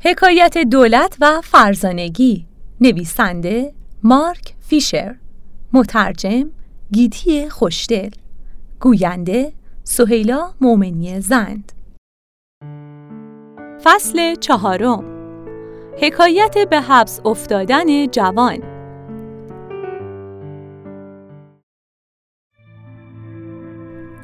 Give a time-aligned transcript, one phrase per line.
[0.00, 2.46] حکایت دولت و فرزانگی.
[2.80, 3.72] نویسنده
[4.02, 5.16] مارک فیشر.
[5.72, 6.50] مترجم
[6.92, 8.10] گیتی خوشدل.
[8.80, 9.52] گوینده
[9.84, 11.72] سهیلا مومنی زند.
[13.84, 15.04] فصل چهارم
[16.02, 18.58] حکایت به حبس افتادن جوان.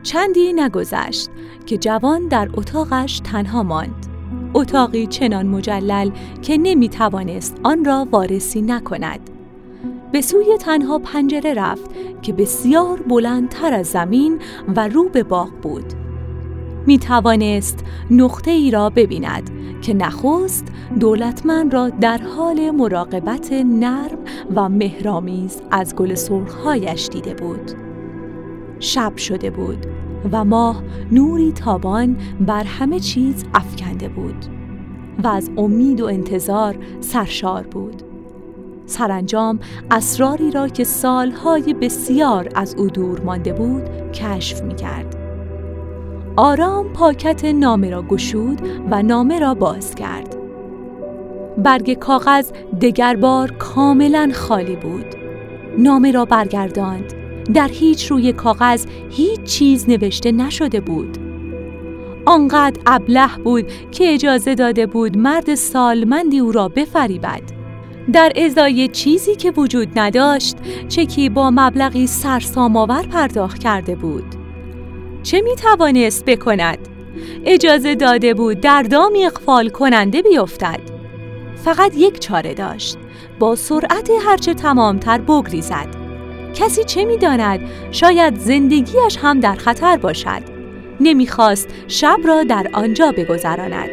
[0.02, 1.30] چندی نگذشت
[1.66, 4.01] که جوان در اتاقش تنها ماند.
[4.54, 6.10] اتاقی چنان مجلل
[6.42, 9.20] که نمی توانست آن را وارسی نکند.
[10.12, 11.90] به سوی تنها پنجره رفت
[12.22, 14.38] که بسیار بلندتر از زمین
[14.76, 15.92] و رو به باغ بود.
[16.86, 19.50] می توانست نقطه ای را ببیند
[19.82, 20.66] که نخست
[21.00, 24.18] دولتمن را در حال مراقبت نرم
[24.54, 27.72] و مهرامیز از گل سرخهایش دیده بود.
[28.80, 29.86] شب شده بود
[30.32, 33.44] و ماه نوری تابان بر همه چیز
[34.02, 34.46] افکنده بود
[35.24, 38.02] و از امید و انتظار سرشار بود
[38.86, 39.58] سرانجام
[39.90, 45.16] اسراری را که سالهای بسیار از او دور مانده بود کشف می کرد.
[46.36, 50.36] آرام پاکت نامه را گشود و نامه را باز کرد.
[51.58, 55.06] برگ کاغذ دگر بار کاملا خالی بود.
[55.78, 57.12] نامه را برگرداند.
[57.54, 61.31] در هیچ روی کاغذ هیچ چیز نوشته نشده بود.
[62.26, 67.42] آنقدر ابله بود که اجازه داده بود مرد سالمندی او را بفریبد.
[68.12, 70.56] در ازای چیزی که وجود نداشت
[70.88, 74.24] چکی با مبلغی سرسام‌آور پرداخت کرده بود.
[75.22, 76.78] چه می توانست بکند؟
[77.44, 80.80] اجازه داده بود در دامی اقفال کننده بیفتد.
[81.64, 82.98] فقط یک چاره داشت.
[83.38, 85.88] با سرعت هرچه تمامتر بگریزد.
[86.54, 90.51] کسی چه می‌داند شاید زندگیش هم در خطر باشد.
[91.00, 93.90] نمی‌خواست شب را در آنجا بگذراند.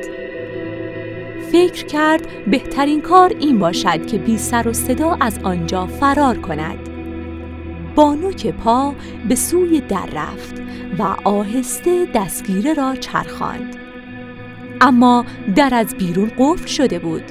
[1.51, 6.89] فکر کرد بهترین کار این باشد که بی سر و صدا از آنجا فرار کند.
[7.95, 8.93] با نوک پا
[9.29, 10.61] به سوی در رفت
[10.99, 13.75] و آهسته دستگیره را چرخاند.
[14.81, 17.23] اما در از بیرون قفل شده بود.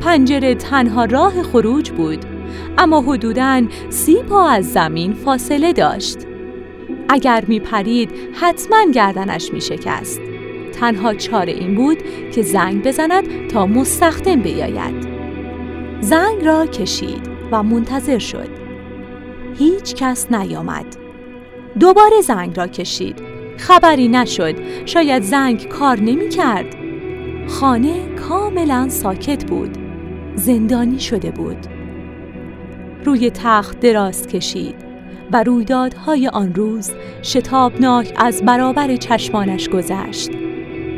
[0.00, 2.24] پنجره تنها راه خروج بود
[2.78, 6.18] اما حدوداً سی پا از زمین فاصله داشت.
[7.12, 10.20] اگر می پرید حتما گردنش می شکست.
[10.80, 11.98] تنها چاره این بود
[12.34, 15.08] که زنگ بزند تا مستخدم بیاید.
[16.00, 18.48] زنگ را کشید و منتظر شد.
[19.58, 20.84] هیچ کس نیامد.
[21.80, 23.22] دوباره زنگ را کشید.
[23.58, 24.54] خبری نشد.
[24.86, 26.76] شاید زنگ کار نمی کرد.
[27.48, 29.78] خانه کاملا ساکت بود.
[30.34, 31.66] زندانی شده بود.
[33.04, 34.91] روی تخت دراز کشید
[35.32, 36.90] و رویدادهای آن روز
[37.22, 40.30] شتابناک از برابر چشمانش گذشت.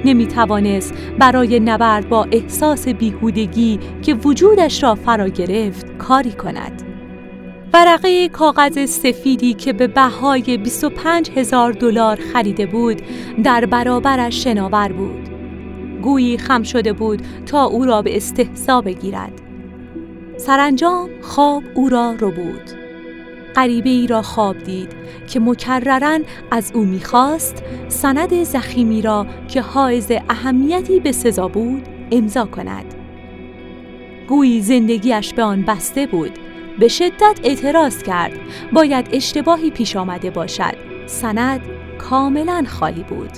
[0.04, 6.82] نمی توانست برای نبرد با احساس بیهودگی که وجودش را فرا گرفت کاری کند.
[7.72, 13.02] ورقه کاغذ سفیدی که به بهای 25 هزار دلار خریده بود
[13.44, 15.28] در برابرش شناور بود.
[16.02, 19.32] گویی خم شده بود تا او را به استحضا بگیرد.
[20.36, 22.83] سرانجام خواب او را رو بود.
[23.56, 24.92] غریبه ای را خواب دید
[25.26, 26.20] که مکررن
[26.50, 31.82] از او می‌خواست سند زخیمی را که حائز اهمیتی به سزا بود
[32.12, 32.94] امضا کند.
[34.28, 36.32] گویی زندگیش به آن بسته بود.
[36.78, 38.32] به شدت اعتراض کرد.
[38.72, 40.74] باید اشتباهی پیش آمده باشد.
[41.06, 41.60] سند
[41.98, 43.30] کاملا خالی بود.